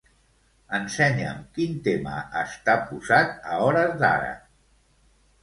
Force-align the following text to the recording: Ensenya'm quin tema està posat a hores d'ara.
Ensenya'm 0.77 1.43
quin 1.57 1.75
tema 1.89 2.15
està 2.41 2.75
posat 2.89 3.37
a 3.53 3.61
hores 3.67 3.95
d'ara. 4.03 4.35